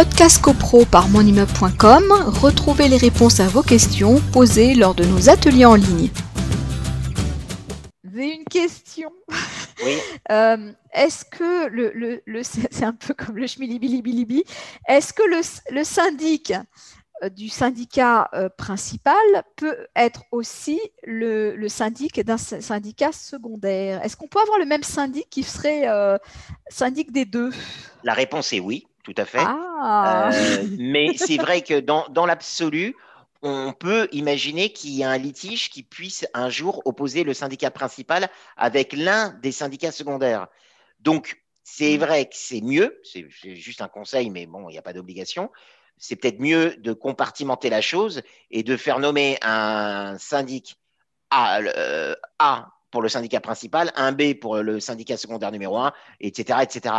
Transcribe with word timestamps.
Podcast 0.00 0.40
CoPro 0.40 0.86
par 0.86 1.10
monimmeuble.com, 1.10 2.04
retrouvez 2.40 2.88
les 2.88 2.96
réponses 2.96 3.38
à 3.38 3.48
vos 3.48 3.62
questions 3.62 4.18
posées 4.32 4.74
lors 4.74 4.94
de 4.94 5.04
nos 5.04 5.28
ateliers 5.28 5.66
en 5.66 5.74
ligne. 5.74 6.08
J'ai 8.10 8.34
une 8.36 8.46
question. 8.46 9.10
Oui. 9.84 9.98
Euh, 10.30 10.72
est-ce 10.94 11.24
que 11.24 11.66
le, 11.68 11.90
le, 11.94 12.22
le- 12.24 12.42
c'est 12.42 12.84
un 12.84 12.92
peu 12.94 13.12
comme 13.14 13.36
le 13.36 13.46
schmilibilibilibi, 13.46 14.44
est-ce 14.88 15.12
que 15.12 15.22
le, 15.22 15.40
le 15.74 15.84
syndic 15.84 16.52
euh, 17.22 17.28
du 17.28 17.48
syndicat 17.48 18.30
euh, 18.32 18.48
principal 18.48 19.14
peut 19.56 19.76
être 19.96 20.22
aussi 20.30 20.80
le, 21.04 21.56
le 21.56 21.68
syndic 21.68 22.20
d'un 22.20 22.38
sy- 22.38 22.62
syndicat 22.62 23.12
secondaire? 23.12 24.02
Est-ce 24.04 24.16
qu'on 24.16 24.28
peut 24.28 24.40
avoir 24.40 24.58
le 24.58 24.66
même 24.66 24.82
syndic 24.82 25.28
qui 25.30 25.42
serait 25.42 25.88
euh, 25.88 26.16
syndic 26.68 27.10
des 27.12 27.24
deux? 27.24 27.50
La 28.04 28.12
réponse 28.14 28.52
est 28.52 28.60
oui, 28.60 28.86
tout 29.02 29.14
à 29.16 29.24
fait. 29.24 29.38
Ah 29.38 30.30
Euh, 30.30 30.66
mais 30.78 31.14
c'est 31.16 31.38
vrai 31.38 31.62
que 31.62 31.80
dans, 31.80 32.06
dans 32.08 32.26
l'absolu, 32.26 32.96
on 33.42 33.72
peut 33.72 34.08
imaginer 34.12 34.72
qu'il 34.72 34.90
y 34.92 35.02
a 35.04 35.10
un 35.10 35.18
litige 35.18 35.70
qui 35.70 35.82
puisse 35.82 36.26
un 36.34 36.50
jour 36.50 36.82
opposer 36.84 37.24
le 37.24 37.34
syndicat 37.34 37.70
principal 37.70 38.28
avec 38.56 38.92
l'un 38.92 39.30
des 39.42 39.52
syndicats 39.52 39.92
secondaires. 39.92 40.48
Donc, 41.00 41.42
c'est 41.62 41.96
Mm. 41.96 42.00
vrai 42.00 42.24
que 42.26 42.34
c'est 42.34 42.60
mieux, 42.60 43.00
c'est 43.04 43.26
c'est 43.40 43.56
juste 43.56 43.80
un 43.80 43.88
conseil, 43.88 44.30
mais 44.30 44.46
bon, 44.46 44.68
il 44.68 44.72
n'y 44.72 44.78
a 44.78 44.82
pas 44.82 44.92
d'obligation. 44.92 45.50
C'est 45.96 46.16
peut-être 46.16 46.40
mieux 46.40 46.76
de 46.76 46.92
compartimenter 46.92 47.70
la 47.70 47.80
chose 47.82 48.22
et 48.50 48.62
de 48.62 48.76
faire 48.76 48.98
nommer 48.98 49.38
un 49.42 50.16
syndic 50.18 50.76
A, 51.30 51.60
euh, 51.60 52.14
A 52.38 52.72
pour 52.90 53.02
le 53.02 53.08
syndicat 53.08 53.40
principal, 53.40 53.92
un 53.96 54.12
B 54.12 54.34
pour 54.34 54.56
le 54.58 54.80
syndicat 54.80 55.16
secondaire 55.16 55.52
numéro 55.52 55.78
1, 55.78 55.92
etc. 56.20 56.62
etc. 56.62 56.94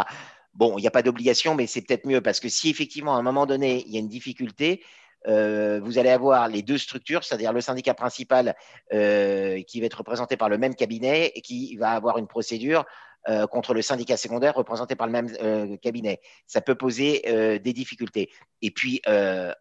Bon, 0.53 0.77
il 0.77 0.81
n'y 0.81 0.87
a 0.87 0.91
pas 0.91 1.01
d'obligation, 1.01 1.55
mais 1.55 1.67
c'est 1.67 1.81
peut-être 1.81 2.05
mieux 2.05 2.21
parce 2.21 2.39
que 2.39 2.49
si 2.49 2.69
effectivement, 2.69 3.15
à 3.15 3.19
un 3.19 3.23
moment 3.23 3.45
donné, 3.45 3.83
il 3.87 3.93
y 3.93 3.97
a 3.97 3.99
une 3.99 4.09
difficulté, 4.09 4.83
euh, 5.27 5.79
vous 5.83 5.97
allez 5.97 6.09
avoir 6.09 6.47
les 6.47 6.61
deux 6.61 6.77
structures, 6.77 7.23
c'est-à-dire 7.23 7.53
le 7.53 7.61
syndicat 7.61 7.93
principal 7.93 8.55
euh, 8.93 9.61
qui 9.63 9.79
va 9.79 9.85
être 9.85 9.99
représenté 9.99 10.35
par 10.37 10.49
le 10.49 10.57
même 10.57 10.75
cabinet 10.75 11.31
et 11.35 11.41
qui 11.41 11.75
va 11.77 11.91
avoir 11.91 12.17
une 12.17 12.27
procédure 12.27 12.85
euh, 13.29 13.45
contre 13.45 13.73
le 13.73 13.83
syndicat 13.83 14.17
secondaire 14.17 14.55
représenté 14.55 14.95
par 14.95 15.07
le 15.07 15.13
même 15.13 15.77
cabinet. 15.77 16.21
Ça 16.47 16.61
peut 16.61 16.75
poser 16.75 17.21
des 17.63 17.73
difficultés. 17.73 18.29
Et 18.61 18.71
puis, 18.71 19.01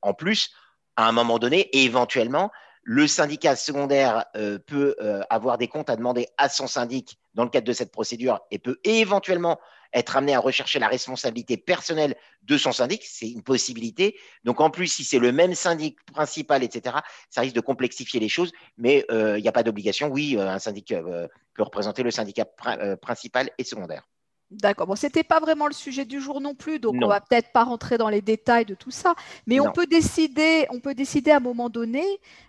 en 0.02 0.14
plus, 0.14 0.50
à 0.96 1.08
un 1.08 1.12
moment 1.12 1.38
donné, 1.38 1.68
éventuellement, 1.76 2.50
le 2.82 3.06
syndicat 3.06 3.56
secondaire 3.56 4.24
peut 4.66 4.96
avoir 5.28 5.58
des 5.58 5.68
comptes 5.68 5.90
à 5.90 5.96
demander 5.96 6.26
à 6.38 6.48
son 6.48 6.66
syndic 6.66 7.18
dans 7.34 7.44
le 7.44 7.50
cadre 7.50 7.66
de 7.66 7.72
cette 7.72 7.92
procédure 7.92 8.40
et 8.50 8.58
peut 8.58 8.80
éventuellement 8.84 9.60
être 9.92 10.16
amené 10.16 10.34
à 10.34 10.40
rechercher 10.40 10.78
la 10.78 10.88
responsabilité 10.88 11.56
personnelle 11.56 12.16
de 12.42 12.58
son 12.58 12.72
syndic, 12.72 13.02
c'est 13.04 13.28
une 13.28 13.42
possibilité. 13.42 14.18
Donc 14.44 14.60
en 14.60 14.70
plus, 14.70 14.86
si 14.86 15.04
c'est 15.04 15.18
le 15.18 15.32
même 15.32 15.54
syndic 15.54 15.98
principal, 16.06 16.62
etc., 16.62 16.96
ça 17.28 17.40
risque 17.40 17.54
de 17.56 17.60
complexifier 17.60 18.20
les 18.20 18.28
choses, 18.28 18.52
mais 18.78 19.04
euh, 19.10 19.38
il 19.38 19.42
n'y 19.42 19.48
a 19.48 19.52
pas 19.52 19.62
d'obligation. 19.62 20.08
Oui, 20.08 20.36
euh, 20.36 20.48
un 20.48 20.58
syndic 20.58 20.92
euh, 20.92 21.26
peut 21.54 21.62
représenter 21.62 22.02
le 22.02 22.10
syndicat 22.10 22.44
prin- 22.44 22.96
principal 22.96 23.50
et 23.58 23.64
secondaire. 23.64 24.08
D'accord. 24.50 24.88
Bon, 24.88 24.96
c'était 24.96 25.22
pas 25.22 25.38
vraiment 25.38 25.68
le 25.68 25.72
sujet 25.72 26.04
du 26.04 26.20
jour 26.20 26.40
non 26.40 26.56
plus, 26.56 26.80
donc 26.80 26.96
on 27.00 27.06
va 27.06 27.20
peut-être 27.20 27.52
pas 27.52 27.62
rentrer 27.62 27.98
dans 27.98 28.08
les 28.08 28.20
détails 28.20 28.64
de 28.64 28.74
tout 28.74 28.90
ça, 28.90 29.14
mais 29.46 29.60
on 29.60 29.70
peut 29.70 29.86
décider, 29.86 30.66
on 30.70 30.80
peut 30.80 30.94
décider 30.94 31.30
à 31.30 31.36
un 31.36 31.40
moment 31.40 31.70
donné 31.70 32.04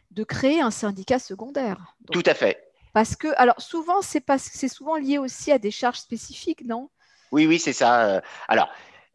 de 0.10 0.24
créer 0.24 0.62
un 0.62 0.72
syndicat 0.72 1.20
secondaire. 1.20 1.96
Donc, 2.02 2.24
Tout 2.24 2.30
à 2.30 2.34
fait. 2.34 2.58
parce 2.92 3.16
que, 3.16 3.28
alors 3.38 3.62
souvent, 3.62 4.02
c'est 4.02 4.68
souvent 4.68 4.98
lié 4.98 5.20
aussi 5.20 5.52
à 5.52 5.60
des 5.60 5.72
charges 5.72 6.00
spécifiques, 6.00 6.66
non? 6.66 6.90
Oui, 7.32 7.48
oui, 7.48 7.60
c'est 7.60 7.74
ça. 7.74 8.08
euh. 8.08 8.22
Alors, 8.48 8.70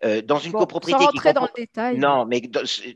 euh, 0.04 0.20
dans 0.20 0.38
une 0.38 0.52
Bon, 0.52 0.58
copropriété 0.58 1.04
sans 1.04 1.10
qui 1.10 1.16
rentrer 1.16 1.32
dans 1.32 1.42
le 1.42 1.48
détail. 1.56 1.98
Non, 1.98 2.26
mais 2.26 2.42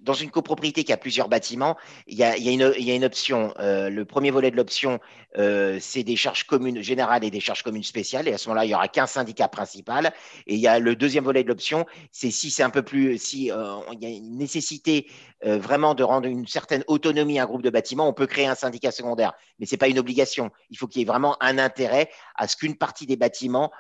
dans, 0.02 0.12
une 0.12 0.30
copropriété 0.30 0.84
qui 0.84 0.92
a 0.92 0.98
plusieurs 0.98 1.30
bâtiments, 1.30 1.78
il 2.06 2.18
y 2.18 2.22
a, 2.22 2.36
il 2.36 2.44
y 2.44 2.50
a 2.50 2.52
une, 2.52 2.74
il 2.78 2.84
y 2.84 2.90
a 2.90 2.94
une 2.94 3.06
option. 3.06 3.54
Euh, 3.58 3.88
le 3.88 4.05
premier 4.05 4.30
volet 4.30 4.50
de 4.50 4.56
l'option, 4.56 5.00
euh, 5.39 5.78
c'est 5.80 6.02
des 6.02 6.17
charges 6.17 6.45
communes 6.45 6.83
générales 6.83 7.24
et 7.24 7.30
des 7.30 7.40
charges 7.40 7.62
communes 7.62 7.84
spéciales. 7.84 8.28
Et 8.28 8.34
à 8.34 8.39
ce 8.39 8.50
moment-là, 8.50 8.67
il 8.67 8.68
n'y 8.68 8.74
aura 8.74 8.89
qu'un 8.89 9.06
syndicat 9.06 9.48
principal. 9.48 10.12
Et 10.46 10.56
il 10.56 10.61
y 10.61 10.68
a 10.68 10.78
le 10.78 10.95
deuxième 10.95 11.24
volet 11.24 11.42
de 11.42 11.48
l'option, 11.48 11.86
c'est 12.12 12.30
si 12.30 12.50
c'est 12.50 12.62
un 12.62 12.70
peu 12.70 12.83
plus, 12.83 13.16
si 13.16 13.45
il 13.45 13.98
y 14.00 14.06
a 14.06 14.08
une 14.08 14.36
nécessité 14.36 15.06
vraiment 15.42 15.95
de 15.95 16.02
rendre 16.02 16.28
une 16.28 16.46
certaine 16.46 16.84
autonomie 16.86 17.39
à 17.39 17.45
un 17.45 17.46
groupe 17.46 17.62
de 17.62 17.70
bâtiments, 17.70 18.06
on 18.06 18.12
peut 18.12 18.27
créer 18.27 18.46
un 18.46 18.55
syndicat 18.55 18.90
secondaire. 18.90 19.33
Mais 19.58 19.64
c'est 19.64 19.78
pas 19.78 19.89
une 19.89 19.98
obligation. 19.98 20.50
Il 20.68 20.77
faut 20.77 20.86
qu'il 20.86 21.00
y 21.00 21.02
ait 21.02 21.06
vraiment 21.06 21.36
un 21.40 21.56
intérêt 21.56 22.11
à 22.34 22.46
ce 22.46 22.56
qu'une 22.56 22.77
partie 22.77 23.06
des 23.06 23.16
bâtiments, 23.16 23.70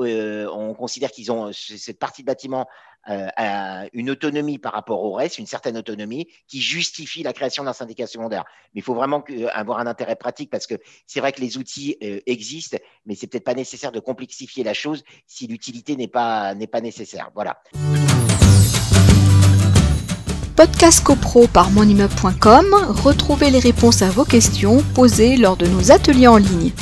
euh, 0.00 0.48
on 0.52 0.74
considère 0.74 1.10
qu'ils 1.10 1.30
ont 1.30 1.50
cette 1.52 1.98
partie 1.98 2.22
de 2.22 2.26
bâtiment 2.26 2.66
euh, 3.08 3.28
une 3.94 4.10
autonomie 4.10 4.58
par 4.58 4.72
rapport 4.72 5.02
au 5.02 5.12
reste, 5.12 5.38
une 5.38 5.46
certaine 5.46 5.78
autonomie 5.78 6.28
qui 6.46 6.60
justifie 6.60 7.22
la 7.22 7.32
création 7.32 7.64
d'un 7.64 7.72
syndicat 7.72 8.06
secondaire. 8.06 8.44
Mais 8.74 8.80
il 8.80 8.82
faut 8.82 8.94
vraiment 8.94 9.24
avoir 9.52 9.78
un 9.78 9.86
intérêt 9.86 10.16
pratique 10.16 10.50
parce 10.50 10.66
que 10.66 10.74
c'est 11.06 11.20
vrai 11.20 11.32
que 11.32 11.40
les 11.40 11.56
outils 11.56 11.96
euh, 12.02 12.20
existent, 12.26 12.76
mais 13.06 13.14
c'est 13.14 13.26
peut-être 13.26 13.44
pas 13.44 13.54
nécessaire 13.54 13.90
de 13.90 14.00
complexifier 14.00 14.64
la 14.64 14.74
chose 14.74 15.02
si 15.26 15.46
l'utilité 15.46 15.96
n'est 15.96 16.08
pas, 16.08 16.54
n'est 16.54 16.66
pas 16.66 16.82
nécessaire. 16.82 17.30
Voilà. 17.34 17.62
Podcast 20.56 21.02
CoPro 21.02 21.46
par 21.46 21.70
monimmeuble.com, 21.70 22.66
retrouvez 23.02 23.50
les 23.50 23.60
réponses 23.60 24.02
à 24.02 24.10
vos 24.10 24.26
questions 24.26 24.82
posées 24.94 25.38
lors 25.38 25.56
de 25.56 25.66
nos 25.66 25.90
ateliers 25.90 26.28
en 26.28 26.36
ligne. 26.36 26.72